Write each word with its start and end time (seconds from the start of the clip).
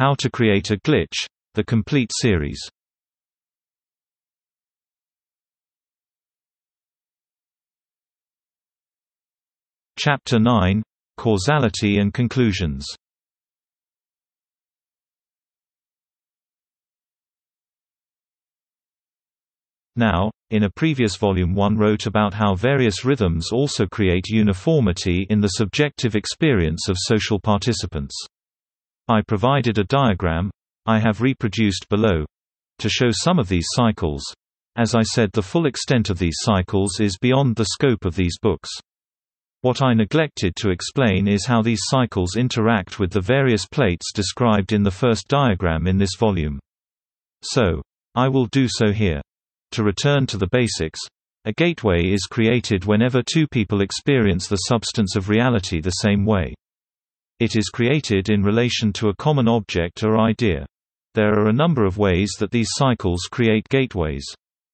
How 0.00 0.14
to 0.20 0.30
Create 0.30 0.70
a 0.70 0.78
Glitch, 0.78 1.26
the 1.52 1.62
complete 1.62 2.10
series. 2.22 2.58
Chapter 9.98 10.38
9 10.38 10.82
Causality 11.18 11.98
and 11.98 12.14
Conclusions 12.14 12.86
Now, 19.96 20.30
in 20.48 20.62
a 20.62 20.70
previous 20.70 21.16
volume 21.16 21.54
one 21.54 21.76
wrote 21.76 22.06
about 22.06 22.32
how 22.32 22.54
various 22.54 23.04
rhythms 23.04 23.52
also 23.52 23.86
create 23.86 24.30
uniformity 24.30 25.26
in 25.28 25.42
the 25.42 25.48
subjective 25.48 26.16
experience 26.16 26.88
of 26.88 26.96
social 26.98 27.38
participants. 27.38 28.16
I 29.10 29.22
provided 29.22 29.76
a 29.76 29.82
diagram 29.82 30.52
I 30.86 31.00
have 31.00 31.20
reproduced 31.20 31.88
below 31.88 32.24
to 32.78 32.88
show 32.88 33.08
some 33.10 33.40
of 33.40 33.48
these 33.48 33.66
cycles. 33.70 34.22
As 34.76 34.94
I 34.94 35.02
said 35.02 35.30
the 35.32 35.42
full 35.42 35.66
extent 35.66 36.10
of 36.10 36.18
these 36.20 36.36
cycles 36.42 37.00
is 37.00 37.18
beyond 37.20 37.56
the 37.56 37.64
scope 37.72 38.04
of 38.04 38.14
these 38.14 38.38
books. 38.40 38.70
What 39.62 39.82
I 39.82 39.94
neglected 39.94 40.54
to 40.58 40.70
explain 40.70 41.26
is 41.26 41.44
how 41.44 41.60
these 41.60 41.80
cycles 41.86 42.36
interact 42.36 43.00
with 43.00 43.10
the 43.10 43.20
various 43.20 43.66
plates 43.66 44.12
described 44.14 44.70
in 44.70 44.84
the 44.84 44.92
first 44.92 45.26
diagram 45.26 45.88
in 45.88 45.98
this 45.98 46.14
volume. 46.16 46.60
So, 47.42 47.82
I 48.14 48.28
will 48.28 48.46
do 48.46 48.68
so 48.68 48.92
here. 48.92 49.22
To 49.72 49.82
return 49.82 50.24
to 50.26 50.36
the 50.36 50.48
basics, 50.52 51.00
a 51.46 51.52
gateway 51.52 52.12
is 52.12 52.28
created 52.30 52.84
whenever 52.84 53.24
two 53.24 53.48
people 53.48 53.80
experience 53.80 54.46
the 54.46 54.68
substance 54.68 55.16
of 55.16 55.28
reality 55.28 55.80
the 55.80 55.90
same 55.90 56.24
way. 56.24 56.54
It 57.40 57.56
is 57.56 57.68
created 57.68 58.30
in 58.30 58.44
relation 58.44 58.92
to 58.92 59.08
a 59.08 59.16
common 59.16 59.48
object 59.48 60.04
or 60.04 60.20
idea. 60.20 60.64
There 61.14 61.32
are 61.36 61.48
a 61.48 61.52
number 61.52 61.84
of 61.84 61.98
ways 61.98 62.30
that 62.38 62.52
these 62.52 62.68
cycles 62.70 63.22
create 63.30 63.68
gateways. 63.68 64.24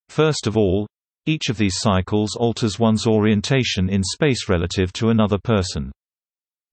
First 0.09 0.45
of 0.45 0.55
all, 0.55 0.85
each 1.25 1.49
of 1.49 1.57
these 1.57 1.79
cycles 1.79 2.35
alters 2.35 2.77
one's 2.77 3.07
orientation 3.07 3.89
in 3.89 4.03
space 4.03 4.47
relative 4.47 4.93
to 4.93 5.09
another 5.09 5.39
person. 5.43 5.91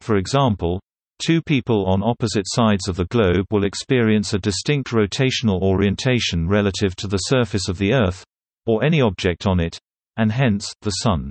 For 0.02 0.16
example, 0.16 0.80
Two 1.24 1.40
people 1.40 1.86
on 1.86 2.02
opposite 2.02 2.44
sides 2.46 2.88
of 2.88 2.96
the 2.96 3.04
globe 3.06 3.46
will 3.50 3.64
experience 3.64 4.34
a 4.34 4.38
distinct 4.38 4.90
rotational 4.90 5.62
orientation 5.62 6.48
relative 6.48 6.96
to 6.96 7.06
the 7.06 7.18
surface 7.18 7.68
of 7.68 7.78
the 7.78 7.92
Earth 7.92 8.24
or 8.66 8.84
any 8.84 9.00
object 9.00 9.46
on 9.46 9.60
it 9.60 9.78
and 10.16 10.32
hence, 10.32 10.72
the 10.82 10.90
Sun. 10.90 11.30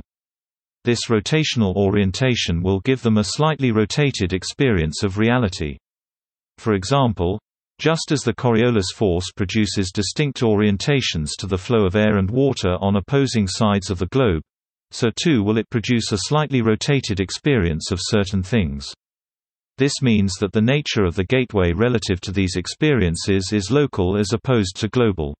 This 0.84 1.08
rotational 1.10 1.76
orientation 1.76 2.62
will 2.62 2.82
give 2.82 3.02
them 3.02 3.18
a 3.18 3.24
slightly 3.24 3.72
rotated 3.72 4.34
experience 4.34 5.02
of 5.04 5.18
reality. 5.18 5.78
For 6.58 6.74
example, 6.74 7.40
just 7.80 8.12
as 8.12 8.22
the 8.22 8.34
Coriolis 8.34 8.94
force 8.94 9.32
produces 9.36 9.92
distinct 9.92 10.42
orientations 10.42 11.32
to 11.40 11.48
the 11.48 11.58
flow 11.58 11.86
of 11.86 11.96
air 11.96 12.18
and 12.18 12.30
water 12.30 12.78
on 12.82 12.98
opposing 12.98 13.48
sides 13.48 13.90
of 13.90 13.98
the 13.98 14.08
globe, 14.08 14.42
so 14.92 15.10
too 15.22 15.42
will 15.42 15.58
it 15.58 15.70
produce 15.70 16.12
a 16.12 16.18
slightly 16.26 16.62
rotated 16.62 17.20
experience 17.20 17.90
of 17.90 18.00
certain 18.02 18.44
things. 18.44 18.94
This 19.78 20.02
means 20.02 20.34
that 20.36 20.52
the 20.52 20.62
nature 20.62 21.04
of 21.04 21.16
the 21.16 21.24
gateway 21.24 21.74
relative 21.74 22.22
to 22.22 22.32
these 22.32 22.58
experiences 22.58 23.52
is 23.52 23.72
local 23.72 24.18
as 24.18 24.32
opposed 24.34 24.76
to 24.78 24.88
global. 24.90 25.36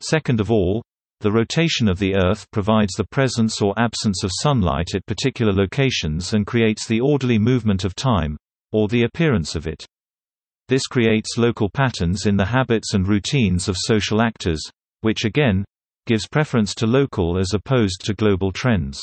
Second 0.00 0.40
of 0.40 0.50
all, 0.50 0.82
the 1.20 1.30
rotation 1.30 1.88
of 1.88 1.98
the 1.98 2.14
Earth 2.14 2.50
provides 2.50 2.94
the 2.94 3.04
presence 3.04 3.60
or 3.60 3.78
absence 3.78 4.24
of 4.24 4.30
sunlight 4.40 4.88
at 4.94 5.04
particular 5.06 5.52
locations 5.52 6.32
and 6.32 6.46
creates 6.46 6.86
the 6.86 7.00
orderly 7.00 7.38
movement 7.38 7.84
of 7.84 7.94
time 7.94 8.36
or 8.72 8.88
the 8.88 9.02
appearance 9.02 9.54
of 9.54 9.66
it. 9.66 9.84
This 10.68 10.86
creates 10.86 11.36
local 11.36 11.68
patterns 11.68 12.26
in 12.26 12.36
the 12.36 12.46
habits 12.46 12.94
and 12.94 13.06
routines 13.06 13.68
of 13.68 13.76
social 13.76 14.22
actors, 14.22 14.62
which 15.00 15.24
again, 15.24 15.64
gives 16.06 16.28
preference 16.28 16.74
to 16.76 16.86
local 16.86 17.38
as 17.38 17.52
opposed 17.52 18.04
to 18.04 18.14
global 18.14 18.52
trends. 18.52 19.00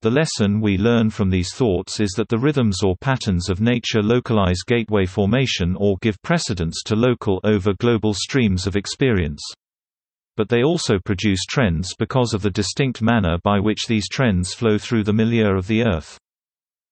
The 0.00 0.10
lesson 0.10 0.60
we 0.60 0.78
learn 0.78 1.10
from 1.10 1.28
these 1.28 1.52
thoughts 1.52 1.98
is 1.98 2.10
that 2.16 2.28
the 2.28 2.38
rhythms 2.38 2.84
or 2.84 2.96
patterns 3.00 3.50
of 3.50 3.60
nature 3.60 4.00
localize 4.00 4.62
gateway 4.66 5.06
formation 5.06 5.76
or 5.76 5.96
give 6.00 6.22
precedence 6.22 6.82
to 6.86 6.94
local 6.94 7.40
over 7.42 7.74
global 7.74 8.14
streams 8.14 8.66
of 8.66 8.76
experience. 8.76 9.42
But 10.38 10.48
they 10.48 10.62
also 10.62 11.00
produce 11.00 11.44
trends 11.44 11.96
because 11.98 12.32
of 12.32 12.42
the 12.42 12.50
distinct 12.50 13.02
manner 13.02 13.38
by 13.42 13.58
which 13.58 13.88
these 13.88 14.08
trends 14.08 14.54
flow 14.54 14.78
through 14.78 15.02
the 15.02 15.12
milieu 15.12 15.56
of 15.56 15.66
the 15.66 15.84
Earth. 15.84 16.16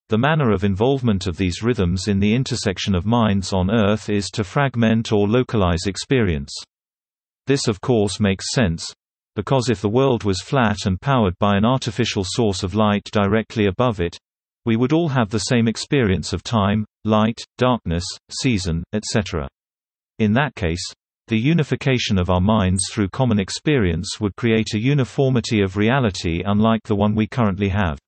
The 0.09 0.19
manner 0.19 0.51
of 0.51 0.65
involvement 0.65 1.29
of 1.29 1.37
these 1.37 1.62
rhythms 1.62 2.09
in 2.09 2.19
the 2.19 2.35
intersection 2.35 2.93
of 2.97 3.06
minds 3.06 3.53
on 3.53 3.71
Earth 3.71 4.11
is 4.11 4.31
to 4.31 4.43
fragment 4.43 5.12
or 5.12 5.29
localize 5.29 5.87
experience. 5.87 6.53
This 7.47 7.69
of 7.69 7.81
course 7.81 8.19
makes 8.19 8.53
sense, 8.53 8.93
because 9.37 9.71
if 9.71 9.81
the 9.81 9.89
world 9.89 10.25
was 10.25 10.43
flat 10.43 10.79
and 10.85 11.01
powered 11.01 11.39
by 11.39 11.56
an 11.56 11.65
artificial 11.65 12.25
source 12.25 12.65
of 12.65 12.75
light 12.75 13.05
directly 13.12 13.67
above 13.67 14.01
it, 14.01 14.19
we 14.65 14.75
would 14.75 14.93
all 14.93 15.11
have 15.11 15.31
the 15.31 15.39
same 15.39 15.69
experience 15.69 16.33
of 16.33 16.43
time, 16.43 16.85
light, 17.05 17.39
darkness, 17.59 18.05
season, 18.29 18.83
etc. 18.93 19.47
In 20.19 20.33
that 20.33 20.56
case, 20.56 20.83
the 21.28 21.38
unification 21.38 22.19
of 22.19 22.31
our 22.31 22.41
minds 22.41 22.84
through 22.91 23.09
common 23.09 23.41
experience 23.41 24.20
would 24.20 24.37
create 24.37 24.75
a 24.75 24.81
uniformity 24.81 25.60
of 25.60 25.76
reality 25.76 26.42
unlike 26.44 26.82
the 26.84 26.94
one 26.94 27.14
we 27.14 27.26
currently 27.26 27.69
have. 27.69 27.98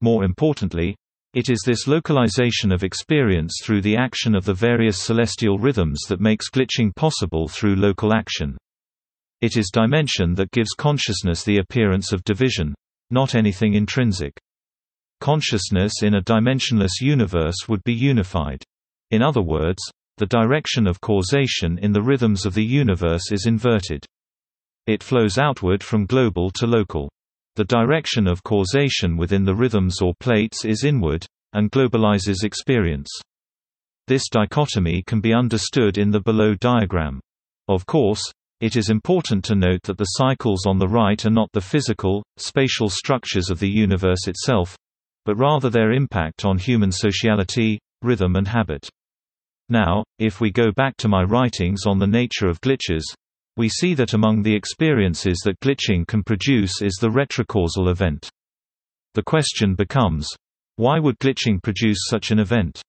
More 0.00 0.24
importantly, 0.24 0.96
it 1.34 1.50
is 1.50 1.62
this 1.64 1.86
localization 1.86 2.72
of 2.72 2.82
experience 2.82 3.60
through 3.62 3.82
the 3.82 3.96
action 3.96 4.34
of 4.34 4.44
the 4.44 4.54
various 4.54 5.00
celestial 5.00 5.58
rhythms 5.58 6.00
that 6.08 6.20
makes 6.20 6.50
glitching 6.50 6.94
possible 6.96 7.46
through 7.46 7.76
local 7.76 8.12
action. 8.12 8.56
It 9.40 9.56
is 9.56 9.70
dimension 9.70 10.34
that 10.34 10.50
gives 10.50 10.72
consciousness 10.72 11.44
the 11.44 11.58
appearance 11.58 12.12
of 12.12 12.24
division, 12.24 12.74
not 13.10 13.34
anything 13.34 13.74
intrinsic. 13.74 14.32
Consciousness 15.20 16.02
in 16.02 16.14
a 16.14 16.22
dimensionless 16.22 17.00
universe 17.00 17.68
would 17.68 17.84
be 17.84 17.94
unified. 17.94 18.64
In 19.10 19.22
other 19.22 19.42
words, 19.42 19.82
the 20.20 20.26
direction 20.26 20.86
of 20.86 21.00
causation 21.00 21.78
in 21.78 21.92
the 21.92 22.02
rhythms 22.02 22.44
of 22.44 22.52
the 22.52 22.62
universe 22.62 23.32
is 23.32 23.46
inverted. 23.46 24.04
It 24.86 25.02
flows 25.02 25.38
outward 25.38 25.82
from 25.82 26.04
global 26.04 26.50
to 26.56 26.66
local. 26.66 27.08
The 27.56 27.64
direction 27.64 28.26
of 28.26 28.42
causation 28.42 29.16
within 29.16 29.44
the 29.44 29.54
rhythms 29.54 30.02
or 30.02 30.12
plates 30.20 30.66
is 30.66 30.84
inward, 30.84 31.24
and 31.54 31.72
globalizes 31.72 32.44
experience. 32.44 33.08
This 34.08 34.28
dichotomy 34.28 35.02
can 35.06 35.22
be 35.22 35.32
understood 35.32 35.96
in 35.96 36.10
the 36.10 36.20
below 36.20 36.54
diagram. 36.54 37.18
Of 37.68 37.86
course, 37.86 38.22
it 38.60 38.76
is 38.76 38.90
important 38.90 39.42
to 39.46 39.54
note 39.54 39.84
that 39.84 39.96
the 39.96 40.18
cycles 40.18 40.66
on 40.66 40.78
the 40.78 40.86
right 40.86 41.24
are 41.24 41.30
not 41.30 41.48
the 41.54 41.62
physical, 41.62 42.22
spatial 42.36 42.90
structures 42.90 43.48
of 43.48 43.58
the 43.58 43.70
universe 43.70 44.28
itself, 44.28 44.76
but 45.24 45.38
rather 45.38 45.70
their 45.70 45.92
impact 45.92 46.44
on 46.44 46.58
human 46.58 46.92
sociality, 46.92 47.80
rhythm 48.02 48.36
and 48.36 48.48
habit. 48.48 48.86
Now, 49.70 50.02
if 50.18 50.40
we 50.40 50.50
go 50.50 50.72
back 50.72 50.96
to 50.96 51.08
my 51.08 51.22
writings 51.22 51.86
on 51.86 52.00
the 52.00 52.06
nature 52.06 52.48
of 52.48 52.60
glitches, 52.60 53.02
we 53.56 53.68
see 53.68 53.94
that 53.94 54.14
among 54.14 54.42
the 54.42 54.54
experiences 54.54 55.38
that 55.44 55.60
glitching 55.60 56.06
can 56.08 56.24
produce 56.24 56.82
is 56.82 56.98
the 57.00 57.10
retrocausal 57.10 57.88
event. 57.88 58.28
The 59.14 59.22
question 59.22 59.76
becomes, 59.76 60.28
why 60.74 60.98
would 60.98 61.18
glitching 61.20 61.62
produce 61.62 61.98
such 62.08 62.32
an 62.32 62.40
event? 62.40 62.82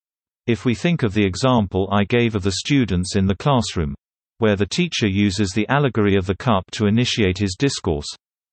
If 0.48 0.66
we 0.66 0.74
think 0.74 1.04
of 1.04 1.14
the 1.14 1.26
example 1.26 1.88
I 1.92 2.04
gave 2.04 2.34
of 2.34 2.42
the 2.42 2.54
students 2.54 3.16
in 3.16 3.28
the 3.28 3.36
classroom, 3.36 3.94
where 4.40 4.56
the 4.56 4.66
teacher 4.66 5.08
uses 5.08 5.52
the 5.52 5.68
allegory 5.70 6.16
of 6.16 6.26
the 6.26 6.38
cup 6.38 6.64
to 6.72 6.88
initiate 6.88 7.38
his 7.38 7.56
discourse, 7.60 8.08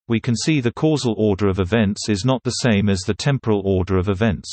we 0.06 0.20
can 0.20 0.36
see 0.36 0.60
the 0.60 0.72
causal 0.72 1.14
order 1.16 1.48
of 1.48 1.60
events 1.60 2.10
is 2.10 2.26
not 2.26 2.42
the 2.42 2.50
same 2.50 2.90
as 2.90 3.00
the 3.00 3.14
temporal 3.14 3.62
order 3.64 3.96
of 3.96 4.10
events. 4.10 4.50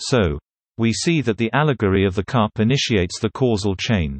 So, 0.00 0.38
we 0.78 0.92
see 0.92 1.20
that 1.20 1.36
the 1.36 1.52
allegory 1.52 2.04
of 2.04 2.14
the 2.14 2.24
cup 2.24 2.58
initiates 2.58 3.20
the 3.20 3.30
causal 3.30 3.76
chain. 3.76 4.18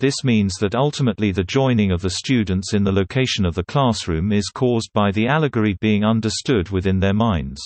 This 0.00 0.24
means 0.24 0.54
that 0.56 0.74
ultimately 0.74 1.30
the 1.30 1.44
joining 1.44 1.92
of 1.92 2.00
the 2.00 2.10
students 2.10 2.72
in 2.72 2.84
the 2.84 2.92
location 2.92 3.44
of 3.44 3.54
the 3.54 3.64
classroom 3.64 4.32
is 4.32 4.48
caused 4.48 4.90
by 4.94 5.10
the 5.10 5.26
allegory 5.26 5.76
being 5.80 6.04
understood 6.04 6.70
within 6.70 7.00
their 7.00 7.12
minds. 7.12 7.60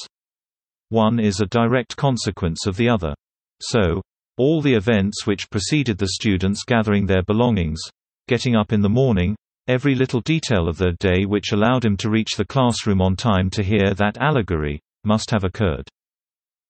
One 0.88 1.20
is 1.20 1.40
a 1.40 1.46
direct 1.46 1.96
consequence 1.96 2.66
of 2.66 2.76
the 2.76 2.88
other. 2.88 3.14
So, 3.60 4.02
all 4.36 4.60
the 4.60 4.74
events 4.74 5.26
which 5.26 5.48
preceded 5.48 5.96
the 5.96 6.08
students 6.08 6.64
gathering 6.64 7.06
their 7.06 7.22
belongings, 7.22 7.80
getting 8.26 8.56
up 8.56 8.72
in 8.72 8.80
the 8.80 8.88
morning, 8.88 9.36
every 9.68 9.94
little 9.94 10.20
detail 10.20 10.68
of 10.68 10.76
their 10.76 10.92
day 10.98 11.24
which 11.24 11.52
allowed 11.52 11.84
him 11.84 11.96
to 11.98 12.10
reach 12.10 12.36
the 12.36 12.44
classroom 12.44 13.00
on 13.00 13.14
time 13.14 13.48
to 13.50 13.62
hear 13.62 13.94
that 13.94 14.18
allegory, 14.18 14.80
must 15.04 15.30
have 15.30 15.44
occurred. 15.44 15.88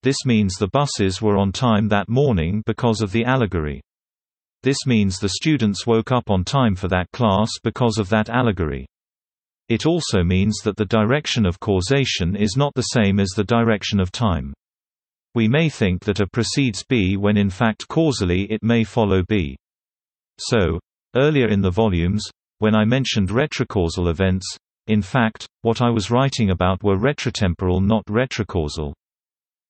This 0.04 0.26
means 0.26 0.56
the 0.56 0.68
buses 0.68 1.22
were 1.22 1.38
on 1.38 1.50
time 1.50 1.88
that 1.88 2.10
morning 2.10 2.62
because 2.66 3.00
of 3.00 3.10
the 3.10 3.24
allegory. 3.24 3.80
This 4.62 4.84
means 4.84 5.18
the 5.18 5.30
students 5.30 5.86
woke 5.86 6.12
up 6.12 6.28
on 6.28 6.44
time 6.44 6.74
for 6.74 6.88
that 6.88 7.10
class 7.14 7.48
because 7.62 7.96
of 7.96 8.10
that 8.10 8.28
allegory. 8.28 8.84
It 9.70 9.86
also 9.86 10.22
means 10.22 10.58
that 10.62 10.76
the 10.76 10.84
direction 10.84 11.46
of 11.46 11.58
causation 11.58 12.36
is 12.36 12.54
not 12.54 12.74
the 12.74 12.92
same 12.92 13.18
as 13.18 13.30
the 13.30 13.44
direction 13.44 13.98
of 13.98 14.12
time. 14.12 14.52
We 15.34 15.48
may 15.48 15.70
think 15.70 16.04
that 16.04 16.20
A 16.20 16.26
precedes 16.26 16.84
B 16.86 17.16
when 17.16 17.38
in 17.38 17.48
fact 17.48 17.88
causally 17.88 18.42
it 18.52 18.62
may 18.62 18.84
follow 18.84 19.22
B. 19.26 19.56
So, 20.36 20.80
earlier 21.16 21.48
in 21.48 21.62
the 21.62 21.70
volumes, 21.70 22.22
when 22.58 22.74
I 22.74 22.84
mentioned 22.84 23.30
retrocausal 23.30 24.08
events, 24.10 24.44
in 24.86 25.00
fact, 25.00 25.46
what 25.62 25.80
I 25.80 25.88
was 25.88 26.10
writing 26.10 26.50
about 26.50 26.82
were 26.82 26.98
retrotemporal 26.98 27.82
not 27.82 28.04
retrocausal. 28.10 28.92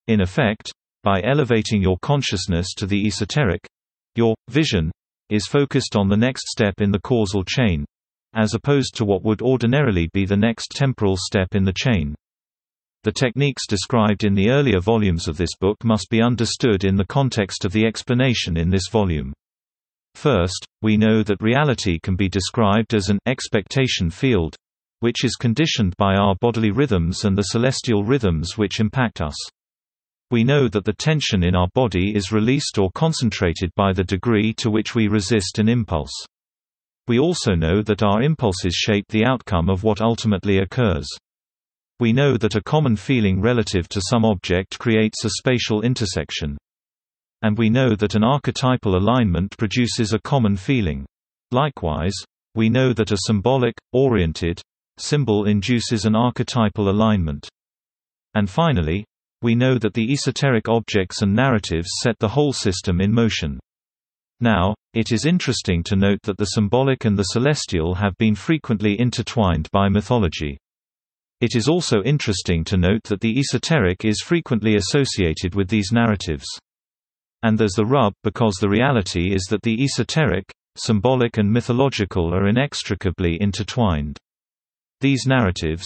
In 0.06 0.21
effect, 0.21 0.71
by 1.03 1.23
elevating 1.23 1.81
your 1.81 1.97
consciousness 2.03 2.75
to 2.75 2.87
the 2.87 3.06
esoteric, 3.06 3.67
your 4.15 4.35
vision 4.51 4.93
is 5.31 5.47
focused 5.47 5.97
on 5.97 6.09
the 6.09 6.17
next 6.17 6.49
step 6.49 6.75
in 6.83 6.91
the 6.91 7.01
causal 7.01 7.43
chain, 7.43 7.87
as 8.35 8.53
opposed 8.53 8.95
to 8.97 9.06
what 9.06 9.25
would 9.25 9.41
ordinarily 9.41 10.11
be 10.12 10.27
the 10.27 10.37
next 10.37 10.73
temporal 10.73 11.17
step 11.17 11.55
in 11.55 11.65
the 11.65 11.73
chain. 11.73 12.15
The 13.05 13.12
techniques 13.12 13.67
described 13.67 14.25
in 14.25 14.35
the 14.35 14.51
earlier 14.51 14.79
volumes 14.79 15.27
of 15.27 15.39
this 15.39 15.56
book 15.59 15.83
must 15.85 16.11
be 16.11 16.21
understood 16.21 16.85
in 16.85 16.97
the 16.97 17.07
context 17.07 17.65
of 17.65 17.73
the 17.73 17.87
explanation 17.87 18.59
in 18.59 18.69
this 18.69 18.89
volume. 18.91 19.33
First, 20.15 20.67
we 20.83 20.99
know 20.99 21.23
that 21.23 21.43
reality 21.43 21.99
can 21.99 22.15
be 22.15 22.29
described 22.29 22.93
as 22.93 23.09
an 23.09 23.19
expectation 23.27 24.11
field, 24.11 24.55
which 25.00 25.25
is 25.25 25.37
conditioned 25.37 25.95
by 25.97 26.15
our 26.15 26.35
bodily 26.43 26.71
rhythms 26.73 27.25
and 27.25 27.39
the 27.39 27.43
celestial 27.43 28.05
rhythms 28.05 28.59
which 28.59 28.81
impact 28.81 29.23
us. 29.23 29.35
We 30.35 30.43
know 30.43 30.67
that 30.67 30.85
the 30.85 30.93
tension 30.93 31.45
in 31.45 31.55
our 31.55 31.69
body 31.75 32.17
is 32.17 32.33
released 32.33 32.77
or 32.77 32.91
concentrated 32.91 33.71
by 33.77 33.93
the 33.93 34.03
degree 34.03 34.53
to 34.55 34.69
which 34.69 34.93
we 34.93 35.07
resist 35.07 35.61
an 35.61 35.69
impulse. 35.69 36.11
We 37.07 37.21
also 37.21 37.55
know 37.55 37.83
that 37.83 38.03
our 38.03 38.21
impulses 38.21 38.75
shape 38.75 39.07
the 39.11 39.25
outcome 39.25 39.71
of 39.71 39.85
what 39.85 40.01
ultimately 40.01 40.59
occurs. 40.59 41.07
We 42.01 42.13
know 42.13 42.37
that 42.37 42.57
a 42.57 42.65
common 42.65 42.97
feeling 42.97 43.41
relative 43.41 43.89
to 43.91 44.03
some 44.11 44.25
object 44.25 44.77
creates 44.81 45.25
a 45.25 45.31
spatial 45.39 45.83
intersection. 45.83 46.59
And 47.43 47.57
we 47.57 47.71
know 47.71 47.95
that 47.95 48.17
an 48.17 48.25
archetypal 48.25 48.97
alignment 48.97 49.57
produces 49.57 50.15
a 50.15 50.23
common 50.23 50.57
feeling. 50.57 51.07
Likewise, 51.53 52.17
we 52.57 52.69
know 52.69 52.93
that 52.93 53.13
a 53.13 53.19
symbolic, 53.27 53.75
oriented, 53.93 54.61
symbol 54.99 55.45
induces 55.45 56.07
an 56.07 56.17
archetypal 56.17 56.91
alignment. 56.91 57.49
And 58.35 58.51
finally, 58.51 59.05
we 59.44 59.55
know 59.55 59.76
that 59.76 59.93
the 59.93 60.11
esoteric 60.11 60.70
objects 60.70 61.20
and 61.20 61.35
narratives 61.35 61.88
set 62.00 62.19
the 62.19 62.29
whole 62.29 62.55
system 62.55 62.99
in 63.02 63.12
motion. 63.12 63.61
Now, 64.41 64.75
it 64.94 65.12
is 65.12 65.26
interesting 65.26 65.82
to 65.85 65.96
note 65.96 66.20
that 66.23 66.38
the 66.38 66.46
symbolic 66.46 67.05
and 67.05 67.14
the 67.14 67.25
celestial 67.25 67.94
have 67.94 68.17
been 68.17 68.35
frequently 68.35 68.99
intertwined 68.99 69.69
by 69.70 69.91
mythology. 69.91 70.56
It 71.43 71.55
is 71.55 71.69
also 71.69 72.02
interesting 72.05 72.64
to 72.64 72.79
note 72.79 73.02
that 73.05 73.20
the 73.20 73.38
esoteric 73.38 74.06
is 74.06 74.23
frequently 74.23 74.76
associated 74.76 75.55
with 75.55 75.69
these 75.69 75.93
narratives. 75.93 76.47
And 77.43 77.58
there's 77.58 77.75
the 77.75 77.85
rub 77.85 78.14
because 78.23 78.55
the 78.55 78.70
reality 78.70 79.35
is 79.35 79.43
that 79.50 79.61
the 79.61 79.85
esoteric, 79.85 80.50
symbolic 80.76 81.37
and 81.37 81.52
mythological 81.52 82.32
are 82.35 82.49
inextricably 82.49 83.37
intertwined. 83.43 84.17
These 85.02 85.26
narratives, 85.26 85.85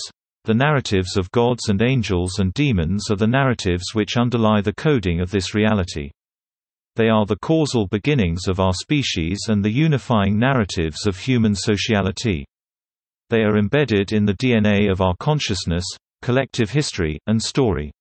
the 0.49 0.55
narratives 0.55 1.19
of 1.19 1.31
gods 1.31 1.69
and 1.69 1.83
angels 1.83 2.39
and 2.39 2.55
demons 2.55 3.11
are 3.11 3.17
the 3.17 3.27
narratives 3.27 3.93
which 3.93 4.17
underlie 4.17 4.63
the 4.63 4.73
coding 4.73 5.21
of 5.21 5.31
this 5.31 5.55
reality. 5.55 6.11
They 6.97 7.11
are 7.11 7.27
the 7.27 7.37
causal 7.37 7.87
beginnings 7.87 8.49
of 8.49 8.59
our 8.59 8.73
species 8.73 9.41
and 9.49 9.63
the 9.63 9.71
unifying 9.71 10.39
narratives 10.39 11.07
of 11.07 11.19
human 11.19 11.55
sociality. 11.55 12.47
They 13.29 13.43
are 13.43 13.59
embedded 13.59 14.13
in 14.13 14.25
the 14.25 14.33
DNA 14.33 14.91
of 14.91 15.03
our 15.03 15.15
consciousness, 15.21 15.85
collective 16.23 16.71
history, 16.71 17.19
and 17.27 17.43
story. 17.43 17.93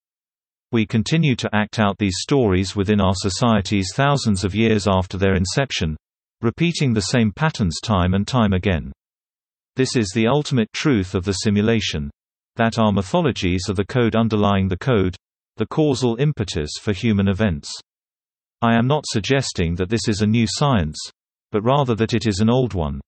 We 0.71 0.85
continue 0.85 1.35
to 1.35 1.49
act 1.53 1.79
out 1.79 1.97
these 1.97 2.19
stories 2.21 2.77
within 2.77 3.01
our 3.01 3.15
societies 3.15 3.91
thousands 3.93 4.45
of 4.45 4.55
years 4.55 4.87
after 4.87 5.17
their 5.17 5.35
inception, 5.35 5.97
repeating 6.41 6.93
the 6.93 7.01
same 7.01 7.33
patterns 7.33 7.81
time 7.83 8.13
and 8.13 8.25
time 8.25 8.53
again. 8.53 8.93
This 9.75 9.97
is 9.97 10.13
the 10.15 10.27
ultimate 10.27 10.71
truth 10.71 11.13
of 11.13 11.25
the 11.25 11.33
simulation 11.33 12.09
that 12.57 12.77
our 12.77 12.91
mythologies 12.91 13.63
are 13.69 13.73
the 13.73 13.85
code 13.85 14.15
underlying 14.15 14.67
the 14.67 14.77
code 14.77 15.15
the 15.57 15.65
causal 15.65 16.15
impetus 16.19 16.69
for 16.79 16.93
human 16.93 17.27
events. 17.27 17.71
I 18.61 18.75
am 18.75 18.85
not 18.85 19.05
suggesting 19.07 19.73
that 19.75 19.89
this 19.89 20.07
is 20.07 20.21
a 20.21 20.27
new 20.27 20.45
science, 20.47 20.97
but 21.51 21.63
rather 21.63 21.95
that 21.95 22.13
it 22.13 22.27
is 22.27 22.39
an 22.39 22.49
old 22.49 22.75
one. 22.75 23.01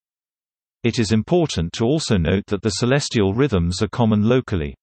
It 0.84 0.98
is 0.98 1.12
important 1.12 1.74
to 1.74 1.86
also 1.86 2.18
note 2.18 2.46
that 2.48 2.64
the 2.64 2.72
celestial 2.72 3.34
rhythms 3.34 3.84
are 3.84 3.88
common 3.90 4.24
locally. 4.24 4.74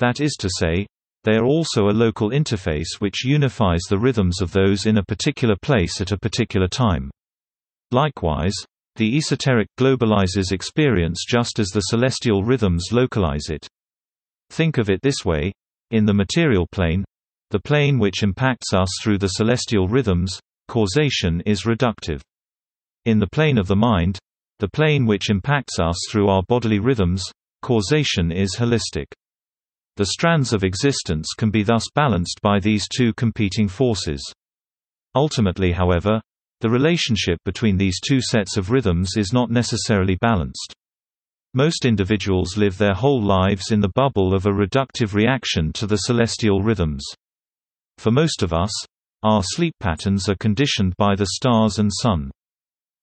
That 0.00 0.20
is 0.20 0.36
to 0.40 0.50
say, 0.58 0.86
they 1.24 1.36
are 1.36 1.46
also 1.46 1.86
a 1.86 1.94
local 1.94 2.30
interface 2.30 2.98
which 2.98 3.24
unifies 3.24 3.82
the 3.88 3.98
rhythms 3.98 4.42
of 4.42 4.52
those 4.52 4.86
in 4.86 4.98
a 4.98 5.04
particular 5.04 5.54
place 5.62 6.00
at 6.00 6.12
a 6.12 6.18
particular 6.18 6.68
time. 6.68 7.10
Likewise, 7.90 8.54
the 8.96 9.16
esoteric 9.16 9.68
globalizes 9.78 10.52
experience 10.52 11.24
just 11.26 11.58
as 11.58 11.68
the 11.68 11.80
celestial 11.80 12.42
rhythms 12.42 12.88
localize 12.92 13.48
it. 13.48 13.66
Think 14.52 14.76
of 14.76 14.90
it 14.90 15.00
this 15.00 15.24
way 15.24 15.50
in 15.92 16.04
the 16.04 16.12
material 16.12 16.66
plane 16.66 17.06
the 17.48 17.58
plane 17.58 17.98
which 17.98 18.22
impacts 18.22 18.74
us 18.74 18.88
through 19.02 19.16
the 19.16 19.28
celestial 19.28 19.88
rhythms 19.88 20.38
causation 20.68 21.40
is 21.46 21.62
reductive. 21.62 22.20
In 23.06 23.18
the 23.18 23.28
plane 23.32 23.56
of 23.56 23.66
the 23.66 23.76
mind 23.76 24.18
the 24.58 24.68
plane 24.68 25.06
which 25.06 25.30
impacts 25.30 25.78
us 25.80 25.96
through 26.10 26.28
our 26.28 26.42
bodily 26.42 26.80
rhythms, 26.80 27.24
causation 27.62 28.30
is 28.30 28.54
holistic. 28.56 29.06
The 29.96 30.06
strands 30.06 30.52
of 30.52 30.64
existence 30.64 31.28
can 31.36 31.50
be 31.50 31.62
thus 31.62 31.86
balanced 31.94 32.38
by 32.42 32.60
these 32.60 32.86
two 32.88 33.14
competing 33.14 33.68
forces. 33.68 34.22
Ultimately 35.14 35.72
however, 35.72 36.20
the 36.60 36.68
relationship 36.68 37.38
between 37.46 37.78
these 37.78 37.98
two 38.06 38.20
sets 38.20 38.58
of 38.58 38.70
rhythms 38.70 39.12
is 39.16 39.32
not 39.32 39.50
necessarily 39.50 40.16
balanced. 40.16 40.74
Most 41.54 41.84
individuals 41.84 42.56
live 42.56 42.78
their 42.78 42.94
whole 42.94 43.22
lives 43.22 43.72
in 43.72 43.80
the 43.80 43.92
bubble 43.94 44.34
of 44.34 44.46
a 44.46 44.50
reductive 44.50 45.12
reaction 45.12 45.70
to 45.74 45.86
the 45.86 45.98
celestial 45.98 46.62
rhythms. 46.62 47.04
For 47.98 48.10
most 48.10 48.42
of 48.42 48.54
us, 48.54 48.70
our 49.22 49.42
sleep 49.42 49.74
patterns 49.78 50.30
are 50.30 50.36
conditioned 50.36 50.94
by 50.96 51.14
the 51.14 51.26
stars 51.34 51.78
and 51.78 51.90
sun. 51.92 52.30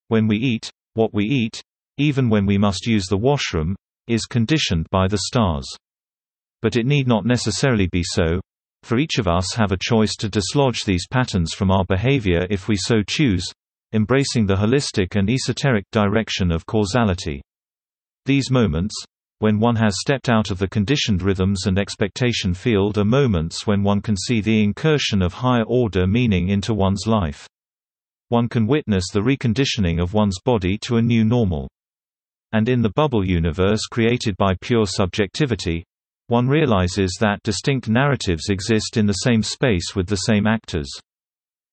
When 0.08 0.26
we 0.26 0.36
eat, 0.36 0.68
what 0.94 1.14
we 1.14 1.26
eat, 1.26 1.62
even 1.96 2.28
when 2.28 2.44
we 2.44 2.58
must 2.58 2.86
use 2.86 3.06
the 3.06 3.16
washroom, 3.16 3.76
is 4.08 4.26
conditioned 4.26 4.88
by 4.90 5.06
the 5.06 5.18
stars. 5.18 5.68
But 6.60 6.74
it 6.74 6.86
need 6.86 7.06
not 7.06 7.24
necessarily 7.24 7.86
be 7.86 8.02
so, 8.02 8.40
for 8.82 8.98
each 8.98 9.18
of 9.18 9.28
us 9.28 9.54
have 9.54 9.70
a 9.70 9.78
choice 9.80 10.16
to 10.16 10.28
dislodge 10.28 10.84
these 10.84 11.06
patterns 11.06 11.54
from 11.54 11.70
our 11.70 11.84
behavior 11.84 12.48
if 12.50 12.66
we 12.66 12.76
so 12.76 13.04
choose, 13.06 13.46
embracing 13.92 14.46
the 14.46 14.56
holistic 14.56 15.14
and 15.14 15.30
esoteric 15.30 15.84
direction 15.92 16.50
of 16.50 16.66
causality. 16.66 17.42
These 18.26 18.50
moments, 18.50 18.94
when 19.38 19.58
one 19.58 19.76
has 19.76 20.00
stepped 20.00 20.28
out 20.28 20.50
of 20.50 20.58
the 20.58 20.68
conditioned 20.68 21.22
rhythms 21.22 21.66
and 21.66 21.78
expectation 21.78 22.54
field 22.54 22.98
are 22.98 23.04
moments 23.04 23.66
when 23.66 23.82
one 23.82 24.00
can 24.02 24.16
see 24.16 24.40
the 24.40 24.62
incursion 24.62 25.22
of 25.22 25.32
higher 25.32 25.64
order 25.64 26.06
meaning 26.06 26.48
into 26.48 26.74
one's 26.74 27.06
life 27.06 27.48
one 28.30 28.48
can 28.48 28.64
witness 28.64 29.10
the 29.12 29.20
reconditioning 29.20 30.00
of 30.00 30.14
one's 30.14 30.38
body 30.44 30.78
to 30.78 30.98
a 30.98 31.02
new 31.02 31.24
normal. 31.24 31.68
And 32.52 32.68
in 32.68 32.80
the 32.80 32.92
bubble 32.94 33.26
universe 33.26 33.80
created 33.90 34.36
by 34.36 34.54
pure 34.60 34.86
subjectivity, 34.86 35.84
one 36.28 36.46
realizes 36.46 37.18
that 37.20 37.42
distinct 37.42 37.88
narratives 37.88 38.48
exist 38.48 38.96
in 38.96 39.06
the 39.06 39.24
same 39.24 39.42
space 39.42 39.96
with 39.96 40.06
the 40.06 40.14
same 40.14 40.46
actors. 40.46 40.88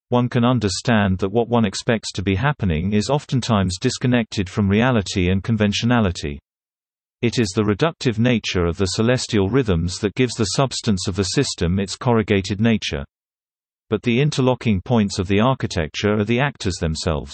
One 0.09 0.29
can 0.29 0.45
understand 0.45 1.17
that 1.17 1.31
what 1.31 1.49
one 1.49 1.65
expects 1.65 2.13
to 2.13 2.23
be 2.23 2.35
happening 2.35 2.93
is 2.93 3.09
oftentimes 3.09 3.77
disconnected 3.77 4.49
from 4.49 4.69
reality 4.69 5.29
and 5.29 5.43
conventionality. 5.43 6.39
It 7.21 7.39
is 7.39 7.49
the 7.49 7.63
reductive 7.63 8.17
nature 8.17 8.65
of 8.65 8.77
the 8.77 8.85
celestial 8.85 9.49
rhythms 9.49 9.99
that 9.99 10.15
gives 10.15 10.35
the 10.35 10.51
substance 10.55 11.07
of 11.09 11.17
the 11.17 11.23
system 11.23 11.77
its 11.77 11.97
corrugated 11.97 12.61
nature. 12.61 13.03
But 13.89 14.03
the 14.03 14.21
interlocking 14.21 14.81
points 14.81 15.19
of 15.19 15.27
the 15.27 15.41
architecture 15.41 16.13
are 16.13 16.23
the 16.23 16.39
actors 16.39 16.75
themselves. 16.75 17.33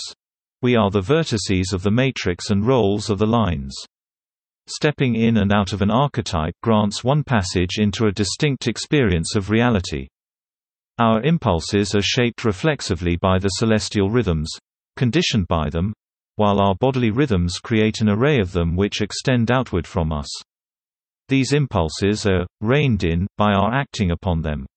We 0.64 0.76
are 0.76 0.90
the 0.90 1.02
vertices 1.02 1.74
of 1.74 1.84
the 1.84 1.92
matrix 1.92 2.50
and 2.50 2.66
roles 2.66 3.10
of 3.10 3.20
the 3.20 3.28
lines. 3.28 3.76
Stepping 4.68 5.16
in 5.16 5.38
and 5.38 5.52
out 5.52 5.74
of 5.74 5.82
an 5.82 5.92
archetype 5.92 6.56
grants 6.64 7.04
one 7.04 7.24
passage 7.24 7.78
into 7.78 8.06
a 8.06 8.12
distinct 8.12 8.68
experience 8.68 9.36
of 9.36 9.50
reality. 9.50 10.08
Our 11.00 11.24
impulses 11.24 11.96
are 11.96 12.02
shaped 12.04 12.46
reflexively 12.46 13.16
by 13.16 13.40
the 13.40 13.50
celestial 13.50 14.12
rhythms, 14.12 14.52
conditioned 14.96 15.48
by 15.48 15.70
them, 15.70 15.94
while 16.36 16.60
our 16.60 16.76
bodily 16.76 17.10
rhythms 17.10 17.58
create 17.58 18.02
an 18.02 18.10
array 18.10 18.40
of 18.40 18.52
them 18.52 18.76
which 18.76 19.02
extend 19.02 19.52
outward 19.52 19.88
from 19.88 20.12
us. 20.12 20.30
These 21.30 21.54
impulses 21.54 22.28
are, 22.28 22.46
reined 22.62 23.04
in, 23.04 23.26
by 23.38 23.54
our 23.54 23.74
acting 23.74 24.12
upon 24.12 24.42
them. 24.42 24.68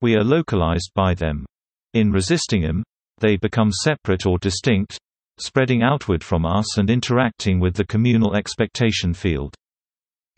We 0.00 0.16
are 0.16 0.24
localized 0.24 0.90
by 0.94 1.14
them. 1.14 1.46
In 1.94 2.10
resisting 2.10 2.62
them, 2.62 2.82
they 3.18 3.36
become 3.36 3.70
separate 3.70 4.26
or 4.26 4.38
distinct, 4.38 4.98
spreading 5.38 5.82
outward 5.82 6.24
from 6.24 6.44
us 6.44 6.76
and 6.76 6.90
interacting 6.90 7.60
with 7.60 7.74
the 7.74 7.86
communal 7.86 8.34
expectation 8.34 9.14
field. 9.14 9.54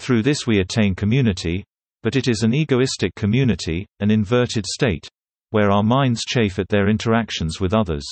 Through 0.01 0.23
this 0.23 0.47
we 0.47 0.61
attain 0.61 0.95
community, 0.95 1.65
But 2.03 2.17
it 2.17 2.29
is 2.29 2.43
an 2.43 2.55
egoistic 2.55 3.15
community, 3.15 3.87
an 4.01 4.11
inverted 4.11 4.67
state, 4.67 5.09
where 5.51 5.71
our 5.71 5.83
minds 5.83 6.23
chafe 6.25 6.59
at 6.59 6.69
their 6.69 6.89
interactions 6.89 7.61
with 7.61 7.75
others. 7.75 8.05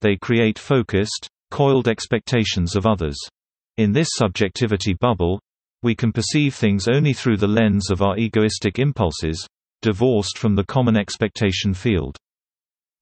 They 0.00 0.16
create 0.16 0.58
focused, 0.58 1.28
coiled 1.50 1.88
expectations 1.88 2.76
of 2.76 2.86
others. 2.86 3.16
In 3.76 3.92
this 3.92 4.08
subjectivity 4.12 4.94
bubble, 4.94 5.40
we 5.82 5.94
can 5.94 6.12
perceive 6.12 6.54
things 6.54 6.88
only 6.88 7.12
through 7.12 7.38
the 7.38 7.48
lens 7.48 7.90
of 7.90 8.02
our 8.02 8.18
egoistic 8.18 8.78
impulses, 8.78 9.46
divorced 9.80 10.36
from 10.36 10.54
the 10.54 10.64
common 10.64 10.96
expectation 10.96 11.72
field. 11.72 12.16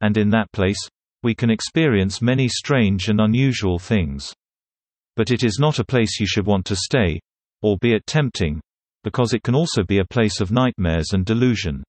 And 0.01 0.17
in 0.17 0.31
that 0.31 0.51
place, 0.53 0.79
we 1.25 1.35
can 1.35 1.51
experience 1.51 2.23
many 2.23 2.47
strange 2.47 3.09
and 3.09 3.21
unusual 3.21 3.79
things. 3.79 4.33
But 5.17 5.33
it 5.33 5.43
is 5.43 5.59
not 5.59 5.81
a 5.81 5.85
place 5.85 6.21
you 6.21 6.27
should 6.27 6.47
want 6.47 6.67
to 6.67 6.77
stay, 6.77 7.19
albeit 7.65 8.07
tempting, 8.07 8.61
because 9.05 9.35
it 9.35 9.43
can 9.43 9.55
also 9.55 9.83
be 9.83 9.99
a 9.99 10.05
place 10.05 10.41
of 10.41 10.51
nightmares 10.51 11.09
and 11.13 11.25
delusion. 11.25 11.83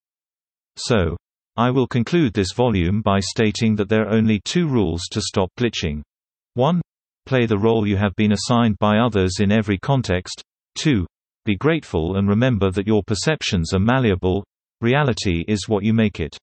So, 0.75 1.17
I 1.57 1.71
will 1.71 1.87
conclude 1.87 2.33
this 2.33 2.53
volume 2.53 3.01
by 3.01 3.19
stating 3.19 3.75
that 3.75 3.89
there 3.89 4.07
are 4.07 4.15
only 4.15 4.39
two 4.45 4.67
rules 4.67 5.01
to 5.11 5.21
stop 5.21 5.49
glitching. 5.59 6.01
1. 6.53 6.81
Play 7.25 7.45
the 7.45 7.57
role 7.57 7.87
you 7.87 7.97
have 7.97 8.15
been 8.15 8.31
assigned 8.31 8.77
by 8.79 8.97
others 8.97 9.39
in 9.39 9.51
every 9.51 9.77
context. 9.77 10.41
2. 10.75 11.05
Be 11.45 11.55
grateful 11.55 12.17
and 12.17 12.27
remember 12.29 12.71
that 12.71 12.87
your 12.87 13.03
perceptions 13.03 13.73
are 13.73 13.79
malleable, 13.79 14.43
reality 14.81 15.43
is 15.47 15.67
what 15.67 15.83
you 15.83 15.93
make 15.93 16.19
it. 16.19 16.37